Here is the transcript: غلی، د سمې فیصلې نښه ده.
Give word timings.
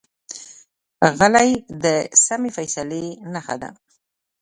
غلی، 1.19 1.51
د 1.83 1.85
سمې 2.25 2.49
فیصلې 2.57 3.03
نښه 3.33 3.55
ده. 3.61 3.69